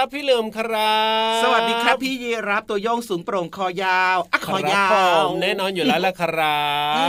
[0.00, 1.00] ครับพี่เหลิมครั
[1.38, 4.86] บสวัส ดีครับพี่ยีรับตัวย่องสูงโปร่งคอยาวอะคอยา
[5.20, 6.64] วแน่นอนอยู่แล้วละครั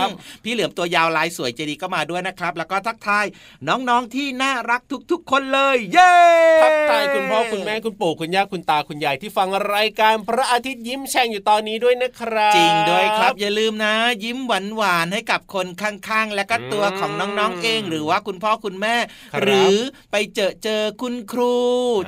[0.06, 0.08] บ
[0.44, 3.26] พี่เหลือมตัวยาวลายสวยเจดีก็มาด้วยนะครับ แล้วก็ทักทาย
[3.68, 6.16] น้องๆที่น่ารักทุกๆ คนเลย เย้
[6.64, 18.96] ทักทายคุณพ่อคุณแม่คุณปู่คุณย่าคุณตาคุณยายที่ฟังรายการพระอาทิตย์ยิ้มแฉ่งอยู่ตอนนี้ด้วยนะครับ จริงด้วยครับ อย่าลืมนะ ยิ้มหวานหวานให้กับคนข้างๆ และก็ตัวของน้องๆเอง หรือว่าคุณพ่อคุณแม่
[19.42, 19.76] หรือ
[20.12, 21.56] ไปเจอเจอคุณครู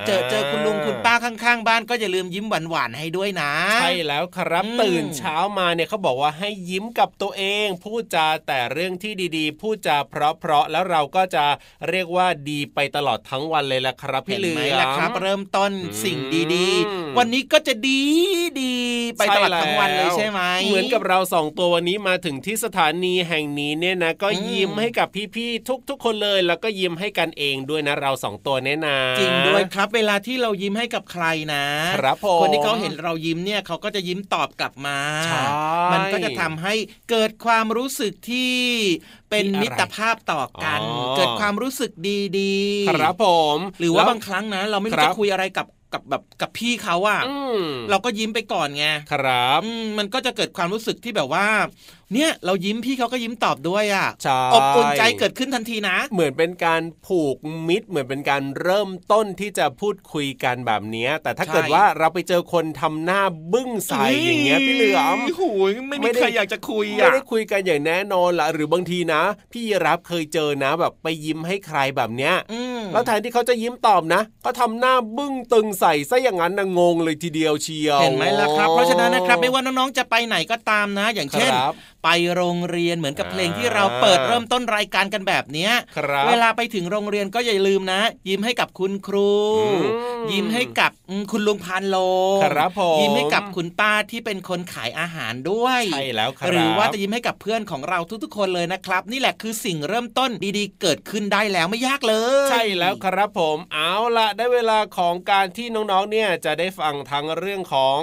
[0.05, 11.45] เจอเจอคุณลุงคุณป้าข้างๆ บ้านก็อย่าลืมยิ้มหวานๆให้ด้วยนะ ใช่แล้วครับตื่นเช้ามาเนี่ยเขาบอกว่าให้ยิ้มกับตัวเองพูดจาแต่เรื่องที่ดีๆ พูดจาเพราะๆแล้วเราก็จะ
[11.89, 15.71] เรียกว่าดีไปตลอดทั้งวันเลยละครับพี่เหลือมละครับ เริ่มต้น
[16.03, 16.17] สิ่ง
[16.53, 18.01] ดีๆ วันนี้ก็จะดี
[18.61, 18.75] ดี
[19.17, 31.63] ไปตลอดทั้งวันเลยใช่ไหมเหมือนกับเราสองตัววันนี้มาถึงที่สถานีแห่งนี้เนี่ยนะ ก็ยิ้มให้กับพี่ๆทุกๆคนเลย แล้วก็ยิ้มให้กันเองด้วยนะเราสองตัวแน่นาจริงด้วยครับ เวลาที่เรายิ้มให้กับใครนะ
[31.97, 34.99] ครับผมคนที่เขาเห็นเรายิ้มเนี่ยเขาก็จะยิ้มตอบกลับมา
[35.93, 36.73] มันก็จะทำให้
[37.09, 38.53] เกิดความรู้สึกที่
[39.29, 40.79] เป็นมิตรภาพต่อกัน
[41.17, 41.91] เกิดความรู้สึก
[42.39, 47.21] ดีๆ ครับผม หรือว่าบางครั้งนะ เราไม่รู้จะคุยอะไรกับกับแบบกับพี่เขาอะ
[47.89, 49.61] เราก็ยิ้มไปก่อนไงครับ
[49.97, 51.45] มันก็จะเกิดความรู้สึกที่แบบว่า
[52.13, 54.07] เนี่ยเรายิ้มพี่เขาก็ยิ้มตอบด้วยอะ
[54.53, 57.37] อบอุ่นใจเกิดขึ้นทันทีนะ เหมือนเป็นการผูก
[57.67, 63.21] มิตร เหมือนเป็นการเริ่มต้นที่จะพูดคุยกันแบบนี้แต่ถ้าเกิดว่าเราไปเจอคนทำหน้า
[63.53, 69.21] บึ้งใส่อย่างเงี้ยพี่เหลือมโอ้ยไม่มีใครอยากจะคุยอะไม่ได้คุยกันอย่างแน่นอนละหรือบางทีนะ
[69.53, 72.35] พี่รับเคยเจอนะแบบไปยิ้มให้ใครแบบเนี้ย
[72.93, 81.51] แล้วแทนที่เขาจะยิ้มตอบนะก็ทำหน้าบึ้งตึงใส่ซะอย่างนั้นนะงงเลยทีเดียวเชียวเห็นไหมล่ะครับ เพราะฉะนั้นนะครับไม่ว่าน้องๆจะไปไหนก็ตามนะ อย่างเช่น
[82.03, 85.71] ไปโรงเรียนเหมือนกับเพลงที่เราเปิดเริ่มต้นรายการกันแบบเนี้ย
[86.27, 89.33] เวลาไปถึงโรงเรียนก็อย่าลืมนะ ยิ้มให้กับคุณครู
[90.31, 90.91] ยิ้มให้กับ
[91.31, 91.95] คุณลุงพานโล
[92.43, 102.15] ครับผมยิ้มให้กับคุณป้าที่เป็นคนขายอาหารด้วยใช่แล้วครับหรือว่าจะยิ้มให้กับเพื่อนของเราทุกๆ คนเลยนะครับ นี่แหละคือสิ่งเริ่มต้นดีๆ เกิดขึ้นได้แล้วไม่ยากเล
[102.47, 107.99] ย ใช่แล้วครับผมเอาละได้เวลาของการที่น้องๆเนี่ยจะได้ฟังทั้งเรื่องของ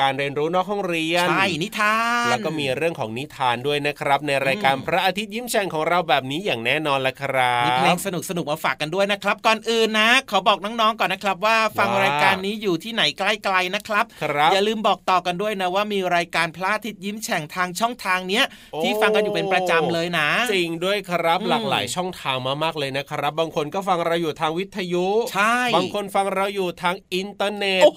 [0.00, 13.22] การเรียนรู้นอกห้องเรียนใช่นิทาน แล้วก็มีเรื่องของนิทานด้วยนะครับ ในรายการพระอาทิตย์ยิ้มแฉ่งของเราแบบนี้อย่างแน่นอนละครับมีเพลงสนุกสนุกมาฝากกันด้วยนะครับ ก่อนอื่นนะ ขอบอกน้องๆก่อนนะครับ ว่าฟังรายการนี้อยู่ที่ไหนใก
[13.52, 18.44] ล้ๆนะครับครับอย่าลืมบอกต่อกันด้วยนะว่ามีรายการพระอาทิตย์ยิ้มแฉ่งทางช่องทางเนี้ย
[18.82, 27.90] ที่ฟังกันอยู่เป็นประจำเลยนะจริงด้วยครับหลากหลายช่องทางมากๆเลยนะครับ บางคนก็ฟังเราอยู่ทางวิทยุใช่บางคนฟังเราอยู่ทางอินเทอร์เน็ตโอ้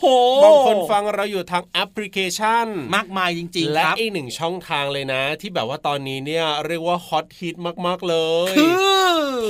[0.43, 8.15] บางคนฟังเราอยู่ทางแอปพลิเคชัน มากมายจริง ๆ และอีกหนึ่งช่องทางเลยนะ ที่แบบว่าตอนนี้เนี่ยเรียกว่าฮอตฮิตมาก ๆ เล
[8.51, 8.53] ย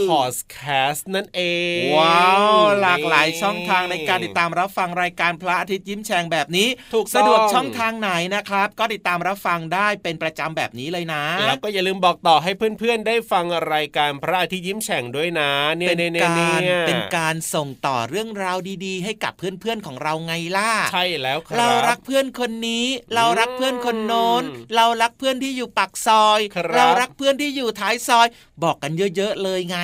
[0.10, 0.58] พอสแค
[0.94, 1.42] สนั่นเอ
[1.80, 22.86] ง ว้าว หลากหลายช่องทางในการติดตามรับฟังรายการพระอาทิตย์ยิ้มแฉ่งแบบนี้ ถูกสะดวกช่องทางไหนนะครับ ก็ติดตามรับฟังได้เป็นประจำแบบนี้เลยนะ แล้วก็อย่าลืมบอกต่อให้เพื่อนๆ ได้ฟังรายการพระอาทิตย์ยิ้มแฉ่งด้วยนะเนี่ยเป็นการเป็นการส่งต่อเรื่องราวดีๆ ให้กับเพื่อนๆของเราไงล่ะใช่แล้วครับเรารักเพื่อนคนนี้
[23.16, 24.44] เรารักเพื่อนคนโน้น
[24.76, 26.40] เรารักเพื่อนที่อยู่ปากซอย
[26.76, 28.28] เรารักเพื่อนที่อยู่ท้ายซอย
[28.64, 29.78] บอกกันเยอะ ๆ เลยไง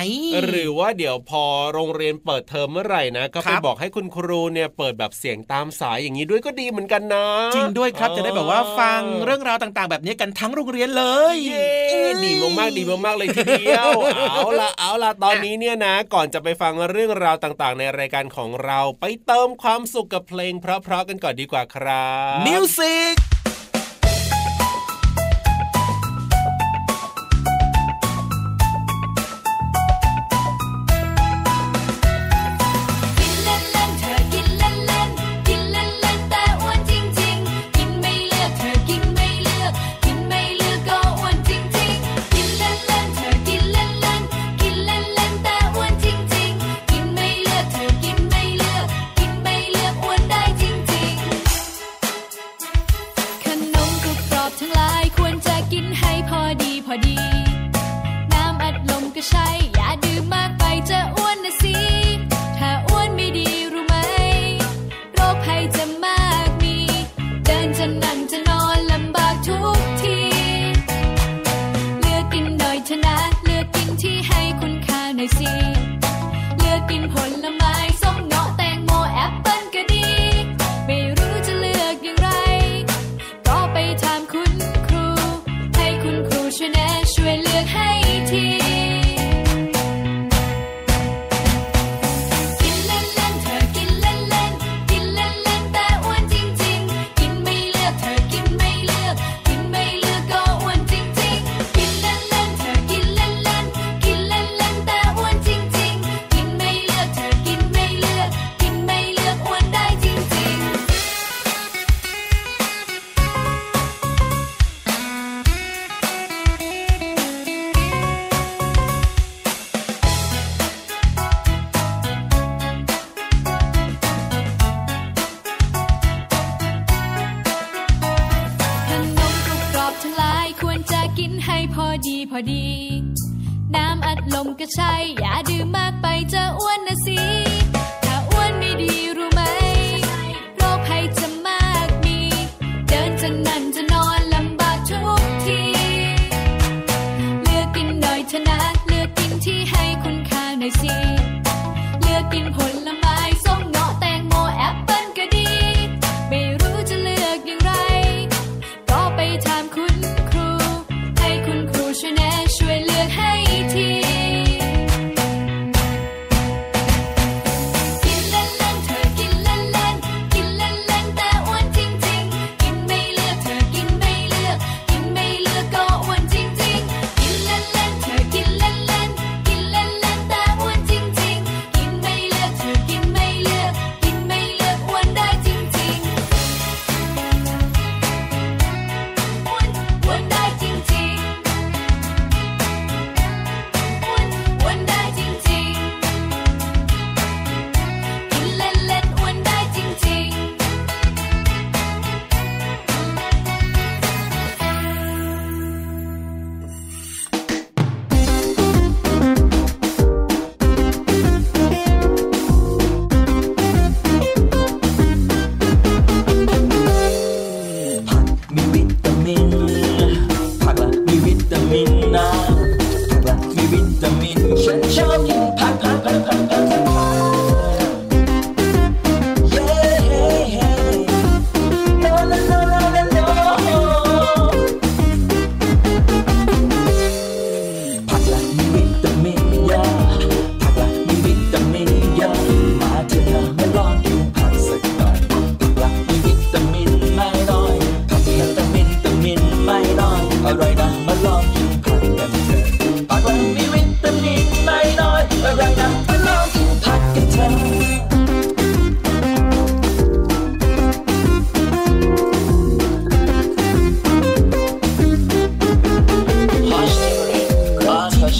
[0.44, 11.04] หรือว่าเดี๋ยวพอโรงเรียนเปิดเทอมเมื่อไหร่นะก็ไปบอกให้คุณครูเนี่ยเปิดแบบเสียงตามสายอย่างนี้ด้วยก็ดีเหมือนกันนะ จริงด้วยครับจะได้แบบว่าฟังเรื่องราวต่างๆ แบบนี้กันทั้งโรงเรียนเล
[11.34, 11.81] ย เย้
[12.24, 13.90] ดีมากๆดีมากๆเลยทีเดียว
[14.30, 23.31] เอาละเอาละตอนนี้เนี่ยนะ ก่อนจะไปฟังเรื่องราวต่างๆ ในรายการของเราไปเติมความสุขกับเพลงเพราะๆกันก่อนดีกว่าครับมิวสิก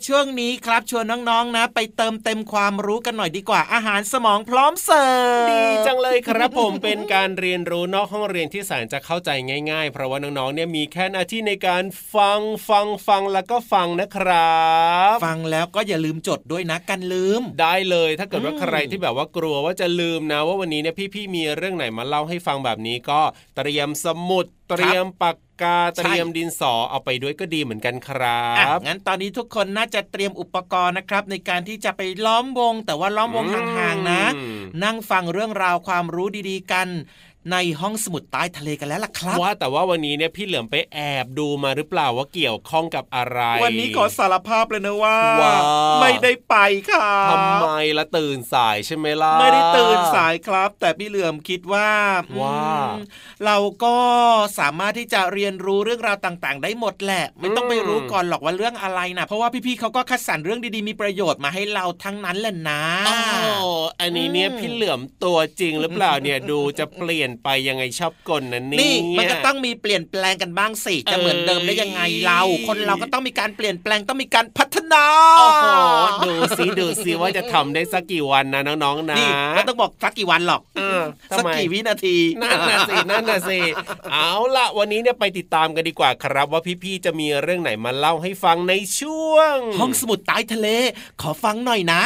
[0.08, 9.30] ช่วงนี้ครับชวนน้องๆนะ ไปเติมเต็มความรู้กันหน่อยดีกว่าอาหารสมองพร้อมเสิร์ฟดีจังเลยครับผมเป็นการเรียนรู้นอกห้องเรียนที่แสนจะเข้าใจ
[9.70, 11.84] ง่าย ๆ เพราะว่าน้องๆเนี่ยมีแค่หน้าที่ในการ
[12.14, 14.60] ฟังฟังฟังแล้วก็ฟังนะครั
[15.14, 23.20] บ ฟังแล้วก็อย่าลืมจดด้วยนะกันลืม ได้เลยถ้าเกิดว่าอืมใครที่แบบว่ากลัวว่าจะลืมนะ ว่าวันนี้เนี่ยพี่ๆมีเรื่องไหนมาเล่าให้ฟังแบบนี้ก็
[23.56, 34.22] เตรียมสมุดเตรียมปาก กาเตรียมดินสอเอาไปด้วยก็ดีเหมือนกันครัอะบงั้นตอนนี้ทุกคนน่าจะเตรียมอุปกรณ์นะครับ ในการที่จะไปล้อมวง แต่ว่าล้อมวงอืมห่างๆนะ
[34.84, 36.88] นั่งฟังเรื่องราวความรู้ดีๆกัน
[37.52, 45.54] ในห้องสมุดใต้ทะเลกันแล้วล่ะครับว่าแต่ว่าวันนี้เนี่ยพี่เหลือมไปแอบดูมาหรือเปล่าว่าเกี่ยวข้องกับอะไร วันนี้ขอสารภาพเลยนะว่าว่า
[46.00, 46.56] ไม่ได้ไป
[46.90, 51.90] ค่ะทำไมละตื่นสายใช่ไหมล่ะไม่ได้ตื่นสายครับ แต่พี่เหลือมคิดว่า
[52.40, 52.60] ว่า
[52.96, 53.04] อืม
[53.46, 53.96] เราก็
[54.58, 63.16] สามารถที่จะเรียนรู้เรื่องราวต่างๆ ได้หมดแหละ ไม่ต้องไปรู้ก่อนหรอกว่าเรื่องอะไรนะเพราะว่าพี่ๆเขาก็คัดสรรเรื่องดีๆมีประโยชน์มาให้เราทั้งนั้นแหละนะโอ้
[64.00, 75.04] อันนี้เนี่ยอืมพี่เหลือมตัวจริงหรือเปล่าเนี่ยดูจะเปลี่ยนไปยังไงชอบกลนะเนี่ยนี่มันก็ต้องมีเปลี่ยนแปลงกันบ้างสิจะเอ้ยเหมือนเดิมได้ยังไงเรา คนเราก็ต้องมีการเปลี่ยนแปลงต้องมีการพัฒนา
[75.38, 75.66] โอ้โห
[76.26, 81.00] ดูสิดูสิว่าจะทำได้สักกี่วันนะน้องๆนะนี่ไม่ต้องบอกสักกี่วันหรอกเออ
[81.30, 83.58] ทำสักไมกี่วินาทีนั่นน่ะสินั่นน่ะสิ
[84.12, 90.68] เอาล่ะวันนี้เนี่ยไปติดตามกันดีกว่าครับว่าพี่ๆจะมีเรื่องไหนมาเล่าให้ฟังในช่วง ห้องสมุดใต้ทะเล
[91.20, 92.00] ขอฟังหน่อยนะ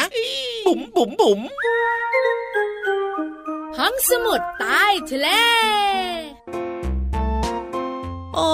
[0.65, 1.41] บุ๋มบุ๋มบุ๋ม
[3.77, 5.27] ห้องสมุดใต้ทะเล
[8.35, 8.51] โอ้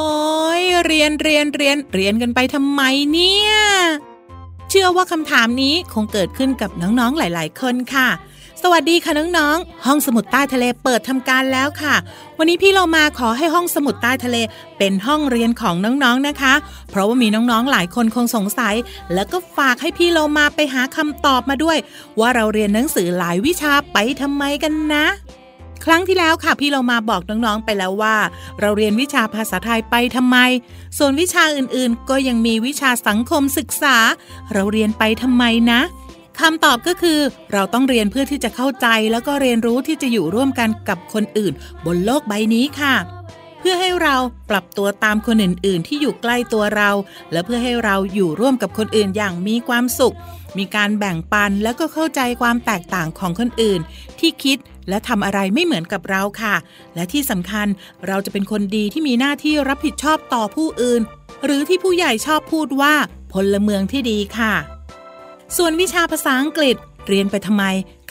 [0.59, 2.81] ยเรียนเรียนเรียนเรียนกันไปทำไม
[3.13, 3.51] เนี่ย
[4.69, 8.09] เชื่อว่าคำถามนี้คงเกิดขึ้นกับน้องๆหลาย ๆ คนค่ะ
[8.63, 11.95] สวัสดีค่ะน้องๆ ห้องสมุดใต้ทะเลเปิดทำการแล้วค่ะ
[12.37, 14.37] วันนี้พี่เรามาขอให้ห้องสมุดใต้ทะเล
[14.77, 16.53] เป็นห้องเรียนของน้องๆนะคะ
[16.89, 18.75] เพราะว่ามีน้องๆหลายคนคงสงสัย
[19.13, 21.77] แล้วก็ฝากให้พี่เรามาไปหาคำตอบมาด้วย
[22.19, 25.05] ว่าเราเรียนหนังสือหลายวิชาไปทำไมกันนะ
[25.85, 28.15] ครั้งที่แล้วค่ะพี่เรามาบอกน้องๆไปแล้วว่า
[28.59, 30.37] เราเรียนวิชาภาษาไทยไปทำไม
[30.97, 33.97] ส่วนวิชาอื่นๆ ก็ยังมีวิชาสังคมศึกษา
[34.53, 35.81] เราเรียนไปทำไมนะ
[36.41, 37.19] คำตอบก็คือ
[37.53, 41.53] เราต้องเรียนเพื่อที่จะเข้าใจแล้วก็เรียนรู้ที่จะอยู่ร่วมกันกับคนอื่น
[41.85, 42.95] บนโลกใบนี้ค่ะ
[43.59, 44.15] เพื่อให้เรา
[44.49, 46.91] ปรับตัวตามคนอื่น ๆ ที่อยู่ใกล้ตัวเรา
[47.31, 50.15] และเพื่อให้เราอยู่ร่วมกับคนอื่นอย่างมีความสุข
[50.57, 53.79] มีการแบ่งปันแล้วก็เข้าใจความแตกต่างของคนอื่น
[54.19, 54.57] ที่คิด
[54.89, 56.55] และทำอะไรไม่เหมือนกับเราค่ะ
[56.95, 57.67] และที่สำคัญ
[58.07, 61.01] เราจะเป็นคนดีที่มีหน้าที่รับผิดชอบต่อผู้อื่น
[61.45, 62.93] หรือที่ผู้ใหญ่ชอบพูดว่า
[63.33, 64.53] พลเมืองที่ดีค่ะ
[65.55, 66.75] ส่วนวิชาภาษาอังกฤษ
[67.07, 67.63] เรียนไปทำไม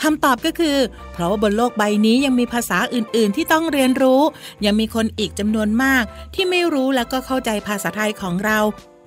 [0.03, 0.77] คำตอบก็คือ
[1.13, 4.21] เพราะว่าบนโลกใบนี้ยังมีภาษาอื่น ๆ ที่ต้องเรียนรู้
[4.67, 8.59] ยังมีคนอีกจำนวนมาก ที่ไม่รู้แล้วก็เข้าใจภาษาไทยของเรา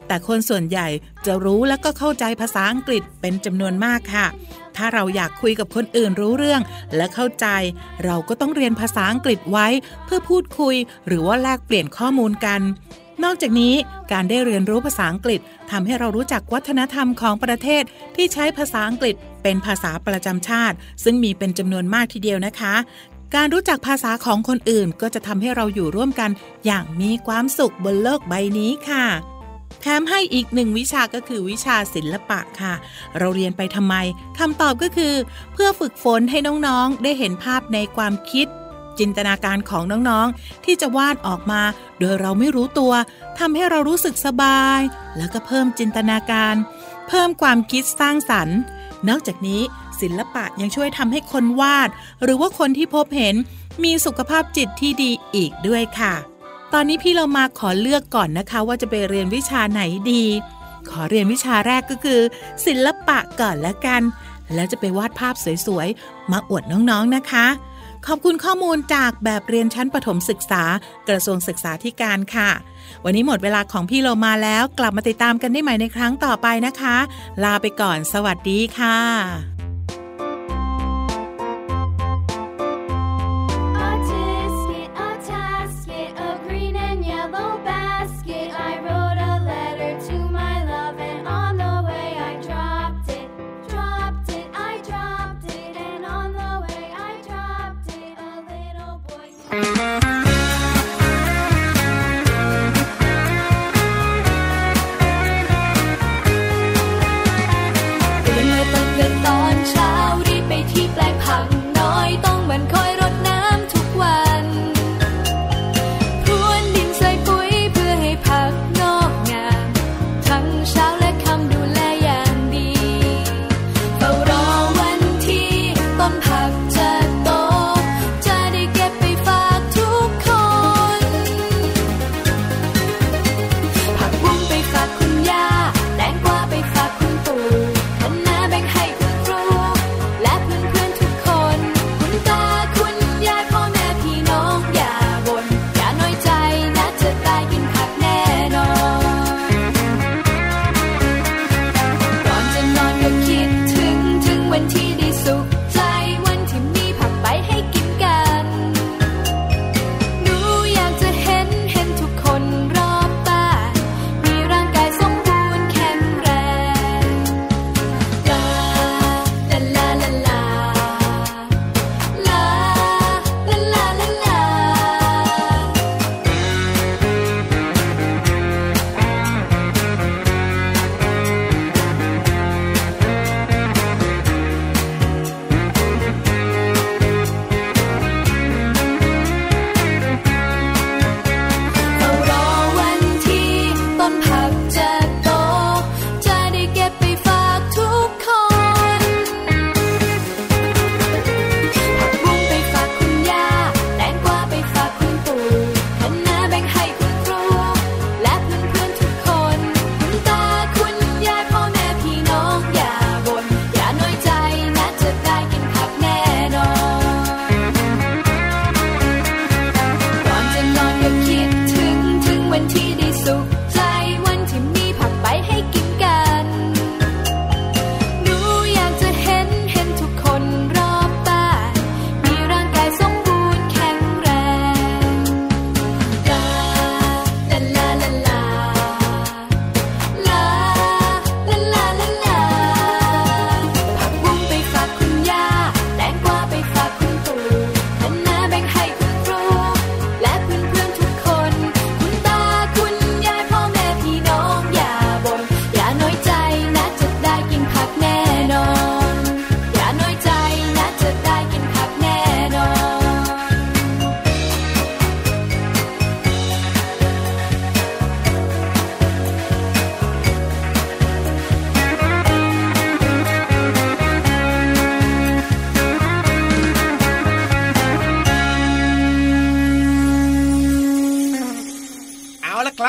[0.08, 0.88] แต่คนส่วนใหญ่
[1.26, 4.26] จะรู้แล้วก็เข้าใจภาษาอังกฤษเป็นจำนวนมากค่ะ
[4.76, 6.62] ถ้าเราอยากคุยกับคนอื่นรู้เรื่อง
[6.96, 7.48] และเข้าใจ
[8.06, 9.68] เราก็ต้องเรียนภาษาอังกฤษไว้
[10.06, 10.76] เพื่อพูดคุย
[11.08, 12.62] หรือว่าแลกเปลี่ยนข้อมูลกัน
[13.24, 13.74] นอกจากนี้
[14.12, 15.40] การได้เรียนรู้ภาษาอังกฤษ
[15.72, 17.84] ทำให้เรารู้จักวัฒนธรรมของประเทศ
[18.16, 22.76] ที่ใช้ภาษาอังกฤษเป็นภาษาประจำชาติ ซึ่งมีเป็นจำนวนมากทีเดียวนะคะ
[23.36, 26.30] การรู้จักภาษาของคนอื่นก็จะทำให้เราอยู่ร่วมกัน
[26.66, 29.06] อย่างมีความสุขบนโลกใบนี้ค่ะ
[29.82, 32.74] แถมให้อีกหนึ่งวิชาก็คือวิชาศิลปะค่ะ
[33.18, 33.96] เราเรียนไปทำไม
[34.40, 35.14] คำตอบก็คือ
[35.54, 38.48] เพื่อฝึกฝนให้น้องๆ ได้เห็นภาพในความคิด
[39.00, 41.62] จินตนาการของน้องๆ ที่จะวาดออกมา
[42.00, 42.94] โดยเราไม่รู้ตัว
[43.40, 44.80] ทำให้เรารู้สึกสบาย
[45.18, 46.56] แล้วก็เพิ่มจินตนาการ
[47.08, 48.58] เพิ่มความคิดสร้างสรรค์
[49.10, 49.62] นอกจากนี้
[50.02, 51.90] ศิลปะยังช่วยทำให้คนวาด
[52.24, 53.36] หรือว่าคนที่พบเห็น
[53.84, 56.14] มีสุขภาพจิตที่ดีอีกด้วยค่ะ
[56.74, 60.24] ตอนนี้พี่เรามาขอเลือกก่อนนะคะว่าจะไปเรียนวิชาไหนดี
[60.90, 62.20] ขอเรียนวิชาแรกก็คือ
[62.66, 64.02] ศิลปะก่อนละกัน
[64.54, 67.46] แล้วจะไปวาดภาพสวยๆ มาอวดน้องๆนะคะ
[68.08, 70.64] ขอบคุณข้อมูลจากแบบเรียนชั้นประถมศึกษา
[71.10, 72.50] กระทรวงศึกษาธิการค่ะ
[73.06, 76.98] วันนี้หมดเวลาของพี่โลมาแล้วกลับมาติดตามกันได้ใหม่ในครั้งต่อไปนะคะ
[77.44, 79.59] ลาไปก่อน สวัสดีค่ะ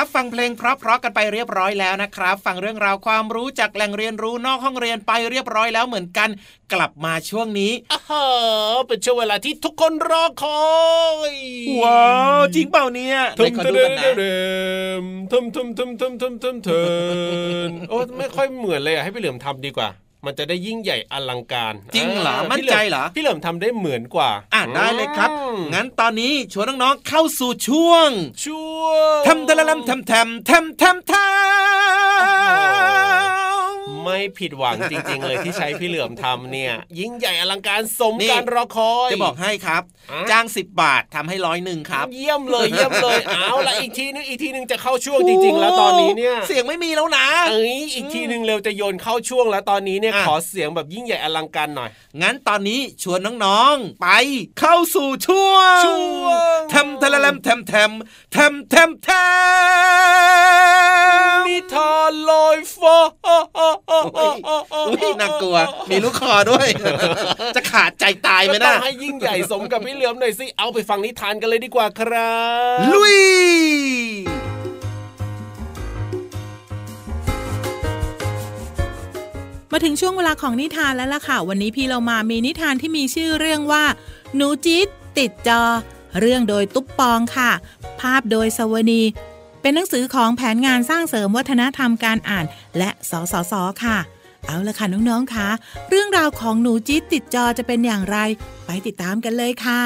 [0.01, 6.29] รับฟังเพลงเพราะๆกันไปเรียบร้อยแล้วนะครับ ฟังเรื่องราวความรู้จากแหล่งเรียนรู้นอกห้องเรียนไปเรียบร้อยแล้วเหมือนกัน
[6.73, 7.71] กลับมาช่วงนี้
[8.11, 8.13] อ
[8.87, 10.63] เป็นช่วงเวลาที่ทุกคนรอคอ
[11.33, 11.35] ย
[11.81, 13.75] ว้าวจริงเปล่าเนี่ยทุ่มทุ่ม
[15.57, 16.81] ทุ่มทุ่มทุ่มทุ่มทุ่มทุ่มทุ่
[17.67, 19.89] มโอ้ไม่ค่อยเหมือนเลยอะให้พี่เหลือมทำดีกว่า
[20.25, 25.29] มันจะได้ยิ่งใหญ่อลังการ จริงเหรอมั่นใจเหรอพี่เหลิมทำได้เหมือนกว่า อะได้เลยครับ
[25.73, 28.09] งั้นตอนนี้ชวนน้องๆเข้าสู่ช่วง
[28.45, 28.83] ช่ว
[29.17, 33.50] งทำทะลำทำทำทำทำทำ
[34.03, 39.83] ไม่ผิดหวังจริง ๆ เลยที่ใช้พี่เหลือมทำเนี่ย ยิ่งใหญ่อลังการสมการรอคอยจะบอกให้ครับ
[40.29, 51.89] จ้างสิบบาททำให้ร้อยหนึ่งครับ เยี่ยมเลยเยี่ยมเลยเอาละอีกทีนึงอีกทีนึงจะเข้าช่วงจริง ๆ แล้วตอนนี้เนี่ย เสียงไม่มีแล้วนะเอ้ยอีกทีนึงเร็วจะโยนเข้าช่วงแล้วตอนนี้เนี่ยขอเสียงแบบยิ่งใหญ่อลังการหน่อย
[52.21, 54.07] งั้นตอนนี้ชวนน้องๆไป
[54.59, 60.80] เข้าสู่ช่วงช่วงทำทะเลมทำทำทำทำทำ
[61.51, 62.97] นิทานลอยฟ้า
[64.87, 65.57] อุ้ยน่ากลัว
[65.89, 66.67] มีลูกคอด้วย
[67.55, 72.35] จะขาดใจตายไหมนะให้ยิ่งใหญ่สมกับพี่เหลือมหน่อยสิ เอาไปฟังนิทานกันเลยดีกว่าครั
[72.75, 73.17] บ ลุย
[79.71, 83.83] มาถึงช่วงเวลาของนิทานแล้วล่ะค่ะ วันนี้พี่เรามามีนิทานที่มีชื่อเรื่องว่า
[84.35, 84.87] หนูจี๊ด
[85.17, 85.61] ติดจอ
[86.19, 87.51] เรื่องโดยตุ๊บปองค่ะ
[87.99, 89.01] ภาพโดยสวนี
[89.61, 92.45] เป็นหนังสือของแผนงานสร้างเสริมวัฒนธรรมการอ่าน
[92.77, 93.97] และสสสค่ะ
[94.45, 95.47] เอาละค่ะน้องๆค่ะ
[95.89, 98.17] เรื่องราวของหนูจี๊ดติดจอจะเป็นอย่างไร
[98.65, 99.81] ไปติดตามกันเลยค่ะ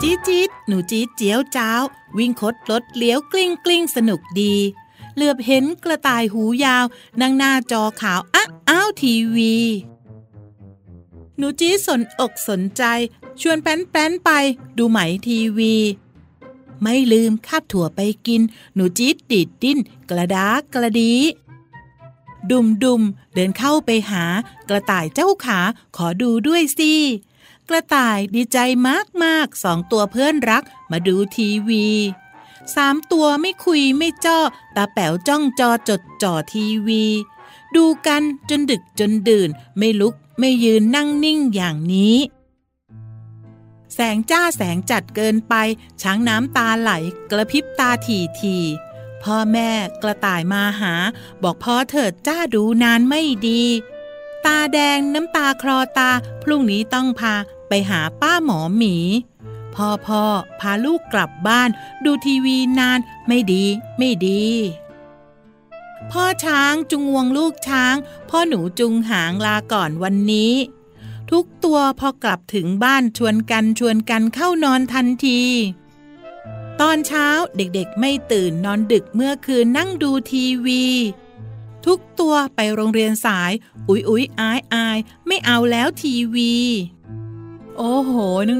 [0.00, 1.82] จี๊ดจี๊ดหนูจี๊ดเจียวจ้าว
[2.18, 4.54] วิ่งคดรถเลี้ยวกลิ้งกลิ้งสนุกดี
[5.14, 6.84] เหลือบเห็นกระต่ายหูยาว
[7.20, 9.56] นั่งหน้าจอขาวอ้าอ้าวทีวี
[11.38, 12.82] หนูจี้สนอกสนใจ
[13.40, 14.30] ชวนแป้นแป้นไป
[14.78, 15.74] ดูไหมทีวี
[16.82, 18.40] ไม่ลืมคาบถั่วไปกิน
[18.74, 19.78] หนูจี๊ดดิดดิ้น
[20.10, 21.14] กระดากระดี
[22.50, 23.02] ดุมดุม
[23.34, 24.24] เดินเข้าไปหา
[24.68, 25.60] กระต่ายเจ้าขา
[25.96, 26.92] ขอดูด้วยสิ
[27.68, 31.86] กระต่ายดีใจมากมากสองตัวเพื่อนรักมาดูทีวี
[32.74, 34.38] สามตัวไม่คุยไม่จ้อ
[34.76, 37.04] ตาแป๋วจ้องจอจดจ่อทีวี
[37.74, 42.16] ดูกันจนดึกจนดื่น ไม่ลุกไม่ยืนนั่งนิ่งอย่างนี้
[43.94, 45.54] แสงจ้าแสงจัดเกินไป
[46.02, 46.92] ช้างน้ำตาไหล
[47.30, 48.56] กระพริบตาทีที
[49.22, 49.70] พ่อแม่
[50.02, 50.94] กระต่ายมาหา
[51.42, 53.62] บอกพ่อเถิดจ้าดูนานไม่ดี
[54.46, 56.10] ตาแดงน้ำตาคลอตา
[56.42, 57.34] พรุ่งนี้ต้องพา
[57.68, 58.96] ไปหาป้าหมอหมี
[59.74, 60.22] พ่อพ่อ
[60.60, 61.70] พาลูกกลับบ้าน
[62.04, 63.64] ดูทีวีนานไม่ดี
[63.98, 64.44] ไม่ดี
[66.10, 67.94] พ่อช้างจุงวงลูกช้าง
[68.30, 70.52] พ่อหนูจุงหางลาก่อนวันนี้
[71.30, 75.40] ทุกตัวพอกลับถึงบ้านชวนกันชวนกันเข้านอนทันที
[76.80, 80.84] ตอนเช้าเด็กๆไม่ตื่นนอนดึกเมื่อคืนนั่งดูทีวี
[81.86, 83.52] ทุกตัวไปโรงเรียนสาย
[83.88, 86.54] อุ๊ยอุ๊ยอายอายไม่เอาแล้วทีวี
[87.78, 88.12] โอ้โห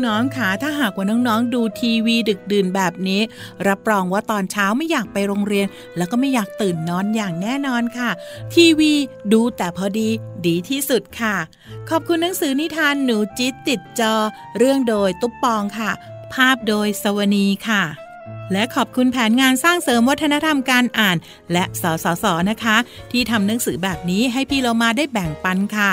[0.06, 3.20] น้องๆค่ะถ้าหากว่าน้องๆ ดูทีวีดึกดื่นแบบนี้
[3.68, 8.10] รับรองว่าตอนเช้าไม่อยากไปโรงเรียน แล้วก็ไม่อยากตื่นนอนอย่างแน่นอนค่ะ
[8.54, 8.92] ทีวี
[9.32, 10.08] ดูแต่พอดี
[10.46, 11.36] ดีที่สุดค่ะ
[11.90, 14.14] ขอบคุณหนังสือนิทานหนูจิตติดจอ
[14.58, 15.90] เรื่องโดยตุ๊ปปองค่ะ
[16.34, 17.82] ภาพโดยสวนีค่ะ
[18.52, 21.16] และขอบคุณแผนงานสร้างเสริมวัฒนธรรมการอ่าน
[21.52, 22.76] และสสสนะคะ
[23.12, 25.92] ที่ทำหนังสือแบบนี้ให้พี่เรามาได้แบ่งปันค่ะ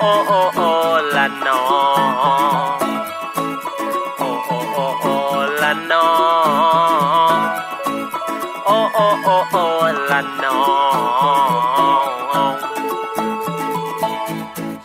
[0.00, 0.60] โอโอโอ
[1.16, 1.60] ละนอ
[4.18, 5.06] โอโอโอโอ
[5.62, 6.06] ละนอ
[8.66, 9.56] โอโอโอโอ
[10.10, 10.56] ละนอ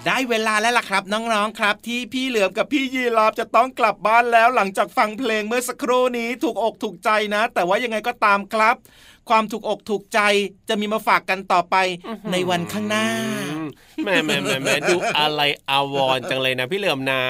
[0.06, 8.76] ได้เวลาแล้วล่ะครับน้องๆครับ ที่พี่เหลือมกับพี่ยีราฟจะต้องกลับบ้านแล้วหลังจากฟังเพลงเมื่อสักครู่นี้ถูกอกถูกใจนะ แต่ว่ายังไงก็ตามครับ
[9.30, 10.20] ความถูกอกถูกใจ
[10.70, 11.76] จะมีมาฝากกันต่อไป
[12.32, 13.06] ในวันข้างหน้า
[14.04, 17.24] แหม่แหม่แหม่แหม่ดูอะไรอาวรณ์จังเลยนะพี่เหลือมนะ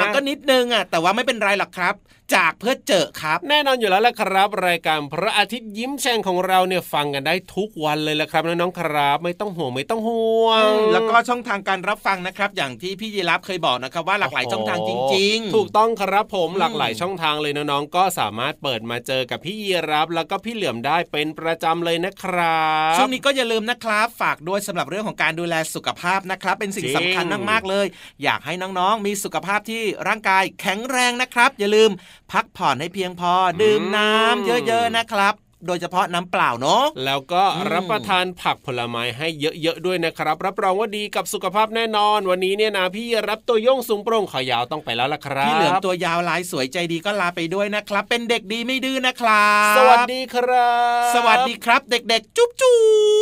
[0.00, 1.94] อะก็นิดนึงอะแต่ว่าไม่เป็นไรหรอกครับ
[2.34, 27.86] จากเพื่อเจอครับ แน่นอนอยู่แล้วละครับ รายการพระอาทิตย์ยิ้มแฉ่งของเราเนี่ยฟังกันได้ทุกวันเลยละครับน้องๆครับ ไม่ต้องห่วงไม่ต้องห่วง แล้วก็ช่องทางการรับฟังนะครับ อย่างที่พี่ยีรับเคยบอกนะครับว่าหลากหลายช่องทางจริง ๆ ถูกต้องครับผมอืมหลากหลายช่องทางเลยน้องๆก็สามารถเปิดมาเจอกับพี่ยีรับแล้วก็พี่เหลือมได้เป็นประจำเลยนะครับช่วงนี้ก็อย่าลืมนะครับ ฝากด้วยสำหรับเรื่องของการดูแลสุขภาพนะครับ เป็นสิ่งงสำคัญมากๆเลย
[28.22, 31.90] อยากให้น้องๆ มีสุขภาพที่ร่างกายแข็งแรงนะครับ อย่าลืม
[32.32, 35.34] พักผ่อนให้เพียงพอดื่มน้ำเยอะๆนะครับ
[35.66, 52.78] โดยเฉพาะน้ำเปล่าเนาะแล้วก็อืมรับประทานผักผลไม้ให้เยอะๆด้วยนะครับ รับรองว่าดีกับสุขภาพแน่นอน วันนี้เนี่ยนะพี่รับตัวโยงสูงโปร่งขอยาวต้องไปแล้วล่ะครับพี่เหลือมตัวยาวลายสวยใจดีก็ลาไปด้วยนะครับ เป็นเด็กดีไม่ดื้อนะครับ สวัสดีครับ สวัสดีครับ เด็กๆ จุ๊บจุ๊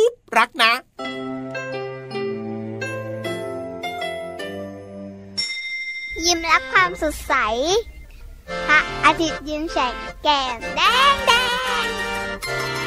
[0.09, 0.71] บรักนะ
[6.25, 7.33] ยิ้มรับความสดใส
[8.67, 10.81] พระอาทิตย์ยิ้มแฉกแก้มแด
[11.13, 11.15] ง
[12.51, 12.80] Thank you.